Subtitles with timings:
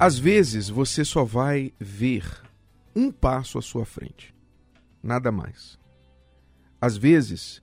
[0.00, 2.24] Às vezes você só vai ver
[2.96, 4.34] um passo à sua frente,
[5.02, 5.78] nada mais.
[6.80, 7.62] Às vezes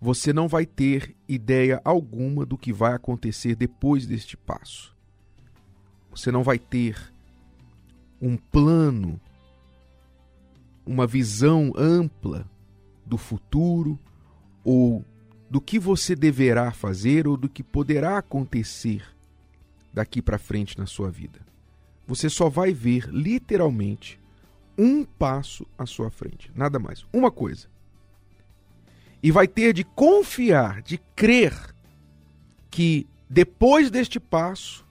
[0.00, 4.96] você não vai ter ideia alguma do que vai acontecer depois deste passo.
[6.12, 7.12] Você não vai ter
[8.22, 9.20] um plano,
[10.86, 12.48] uma visão ampla
[13.04, 13.98] do futuro
[14.62, 15.04] ou
[15.50, 19.04] do que você deverá fazer ou do que poderá acontecer
[19.92, 21.48] daqui para frente na sua vida.
[22.08, 24.18] Você só vai ver literalmente
[24.76, 27.06] um passo à sua frente, nada mais.
[27.12, 27.68] Uma coisa
[29.22, 31.54] e vai ter de confiar, de crer
[32.70, 34.86] que depois deste passo,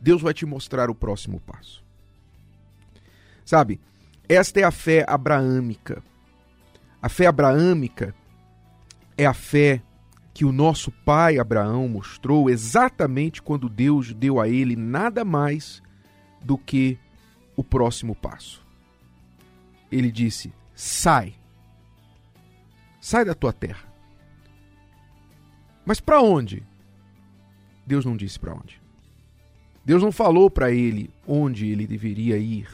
[0.00, 1.84] Deus vai te mostrar o próximo passo.
[3.44, 3.80] Sabe,
[4.28, 6.02] esta é a fé abraâmica.
[7.00, 8.14] A fé abraâmica
[9.16, 9.82] é a fé
[10.34, 15.82] que o nosso pai Abraão mostrou exatamente quando Deus deu a ele nada mais
[16.42, 16.98] do que
[17.54, 18.64] o próximo passo.
[19.90, 21.34] Ele disse: sai
[23.00, 23.92] Sai da tua terra.
[25.84, 26.62] Mas para onde?
[27.84, 28.80] Deus não disse para onde.
[29.84, 32.68] Deus não falou para ele onde ele deveria ir,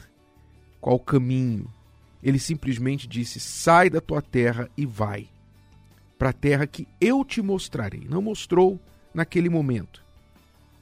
[0.79, 1.67] qual caminho.
[2.21, 5.27] Ele simplesmente disse: sai da tua terra e vai
[6.19, 8.05] para a terra que eu te mostrarei.
[8.07, 8.77] Não mostrou
[9.13, 10.03] naquele momento,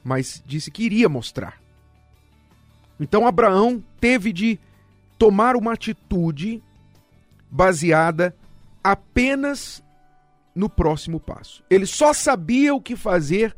[0.02, 1.62] mas disse que iria mostrar.
[2.98, 4.58] Então Abraão teve de
[5.16, 6.60] tomar uma atitude
[7.48, 8.34] baseada
[8.82, 9.82] apenas
[10.54, 11.62] no próximo passo.
[11.70, 13.56] Ele só sabia o que fazer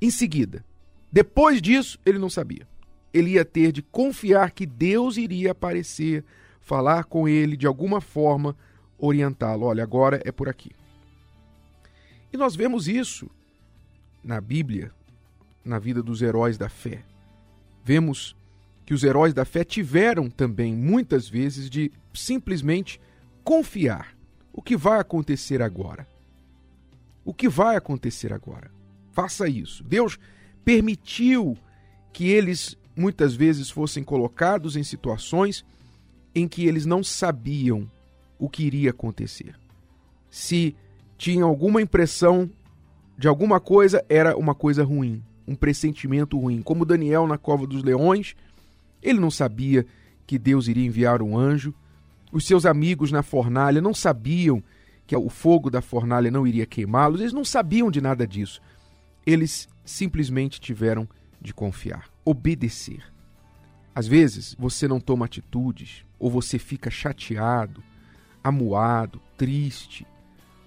[0.00, 0.64] em seguida.
[1.12, 2.66] Depois disso, ele não sabia.
[3.12, 6.24] Ele ia ter de confiar que Deus iria aparecer,
[6.62, 8.56] falar com ele de alguma forma,
[9.02, 9.66] orientá-lo.
[9.66, 10.70] Olha, agora é por aqui.
[12.32, 13.28] E nós vemos isso
[14.24, 14.92] na Bíblia,
[15.64, 17.02] na vida dos heróis da fé.
[17.84, 18.36] Vemos
[18.86, 23.00] que os heróis da fé tiveram também muitas vezes de simplesmente
[23.42, 24.16] confiar.
[24.52, 26.06] O que vai acontecer agora?
[27.24, 28.70] O que vai acontecer agora?
[29.12, 29.82] Faça isso.
[29.82, 30.18] Deus
[30.64, 31.58] permitiu
[32.12, 35.64] que eles muitas vezes fossem colocados em situações
[36.34, 37.90] em que eles não sabiam
[38.42, 39.54] o que iria acontecer.
[40.28, 40.74] Se
[41.16, 42.50] tinham alguma impressão
[43.16, 46.60] de alguma coisa, era uma coisa ruim, um pressentimento ruim.
[46.60, 48.34] Como Daniel na cova dos leões,
[49.00, 49.86] ele não sabia
[50.26, 51.72] que Deus iria enviar um anjo,
[52.32, 54.60] os seus amigos na fornalha não sabiam
[55.06, 58.60] que o fogo da fornalha não iria queimá-los, eles não sabiam de nada disso.
[59.24, 61.08] Eles simplesmente tiveram
[61.40, 63.04] de confiar, obedecer.
[63.94, 67.84] Às vezes você não toma atitudes, ou você fica chateado,
[68.42, 70.06] amuado, triste.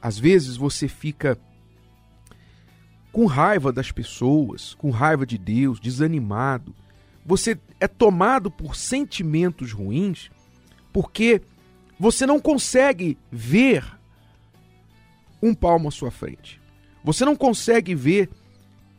[0.01, 1.37] Às vezes você fica
[3.11, 6.75] com raiva das pessoas, com raiva de Deus, desanimado.
[7.25, 10.29] Você é tomado por sentimentos ruins
[10.91, 11.41] porque
[11.99, 13.85] você não consegue ver
[15.41, 16.61] um palmo à sua frente.
[17.03, 18.29] Você não consegue ver,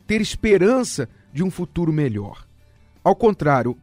[0.05, 2.47] ter esperança de um futuro melhor.
[3.03, 3.77] Ao contrário,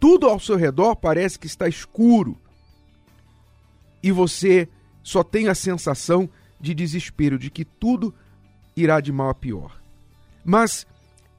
[0.00, 2.38] tudo ao seu redor parece que está escuro
[4.04, 4.68] e você
[5.02, 6.28] só tem a sensação
[6.60, 8.14] de desespero, de que tudo
[8.76, 9.80] irá de mal a pior.
[10.44, 10.86] Mas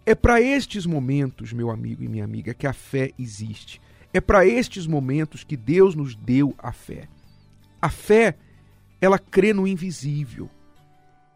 [0.03, 3.79] é para estes momentos, meu amigo e minha amiga, que a fé existe.
[4.11, 7.07] É para estes momentos que Deus nos deu a fé.
[7.79, 8.35] A fé,
[8.99, 10.49] ela crê no invisível.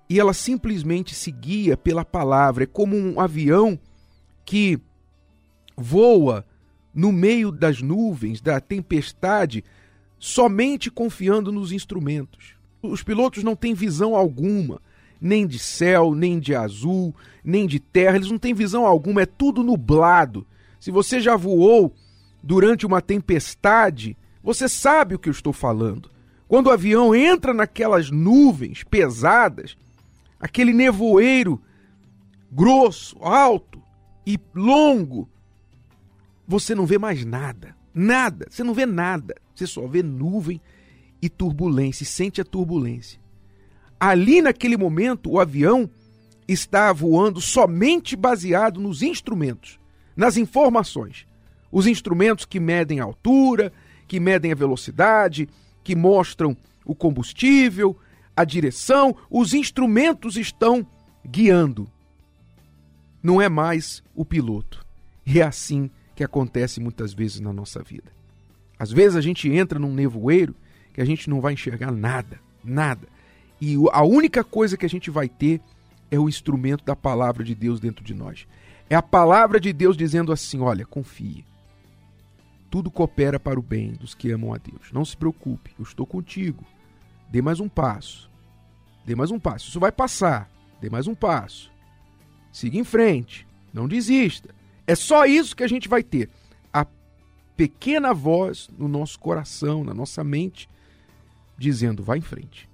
[0.10, 2.64] E ela simplesmente se guia pela palavra.
[2.64, 3.80] É como um avião
[4.44, 4.80] que
[5.78, 6.44] voa
[6.92, 9.64] no meio das nuvens, da tempestade,
[10.20, 12.56] somente confiando nos instrumentos.
[12.84, 14.82] Os pilotos não têm visão alguma,
[15.20, 19.26] nem de céu, nem de azul, nem de terra, eles não têm visão alguma, é
[19.26, 20.46] tudo nublado.
[20.80, 21.94] Se você já voou
[22.44, 26.10] durante uma tempestade, você sabe o que eu estou falando.
[26.48, 29.78] Quando o avião entra naquelas nuvens pesadas,
[30.40, 31.62] aquele nevoeiro
[32.52, 33.82] grosso, alto
[34.26, 35.30] e longo,
[36.48, 37.76] você não vê mais nada.
[37.94, 38.48] Nada.
[38.50, 39.36] Você não vê nada.
[39.54, 40.62] Você só vê nuvem
[41.22, 43.20] e turbulência, sente a turbulência.
[44.00, 45.90] Ali naquele momento, o avião
[46.48, 49.78] está voando somente baseado nos instrumentos,
[50.16, 51.28] nas informações.
[51.72, 53.72] Os instrumentos que medem a altura,
[54.08, 55.48] que medem a velocidade,
[55.84, 57.96] que mostram o combustível,
[58.36, 60.88] a direção, os instrumentos estão
[61.28, 61.88] guiando.
[63.22, 64.86] Não é mais o piloto.
[65.26, 68.12] E é assim que acontece muitas vezes na nossa vida.
[68.78, 70.54] Às vezes a gente entra num nevoeiro
[70.94, 73.08] que a gente não vai enxergar nada, nada.
[73.62, 75.62] E a única coisa que a gente vai ter
[76.12, 78.46] é o instrumento da palavra de Deus dentro de nós.
[78.90, 81.46] É a palavra de Deus dizendo assim: olha, confie.
[82.70, 84.92] Tudo coopera para o bem dos que amam a Deus.
[84.92, 86.66] Não se preocupe, eu estou contigo.
[87.32, 88.30] Dê mais um passo.
[89.06, 89.70] Dê mais um passo.
[89.70, 90.52] Isso vai passar.
[90.82, 91.72] Dê mais um passo.
[92.52, 93.48] Siga em frente.
[93.74, 94.59] Não desista.
[94.90, 96.32] É só isso que a gente vai ter.
[96.74, 96.84] A
[97.56, 100.68] pequena voz no nosso coração, na nossa mente,
[101.56, 102.68] dizendo: vá em frente.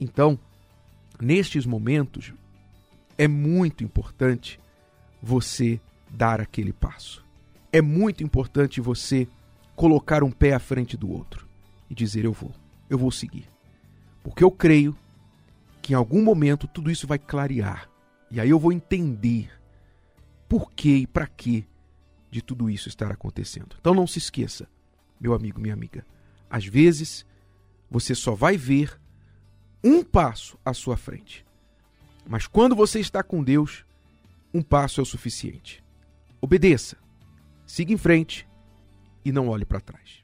[0.00, 0.36] Então,
[1.20, 2.32] nestes momentos,
[3.16, 4.58] é muito importante
[5.22, 5.80] você
[6.10, 7.24] dar aquele passo.
[7.72, 9.28] É muito importante você
[9.76, 11.46] colocar um pé à frente do outro
[11.88, 12.52] e dizer: Eu vou,
[12.90, 13.48] eu vou seguir.
[14.24, 14.96] Porque eu creio
[15.80, 17.88] que em algum momento tudo isso vai clarear.
[18.32, 19.57] E aí eu vou entender
[20.48, 21.66] por que e para que
[22.30, 23.76] de tudo isso estar acontecendo.
[23.80, 24.68] Então não se esqueça,
[25.20, 26.04] meu amigo, minha amiga.
[26.50, 27.26] Às vezes
[27.90, 28.98] você só vai ver
[29.82, 31.44] um passo à sua frente.
[32.26, 33.84] Mas quando você está com Deus,
[34.52, 35.82] um passo é o suficiente.
[36.40, 36.96] Obedeça,
[37.66, 38.46] siga em frente
[39.24, 40.17] e não olhe para trás.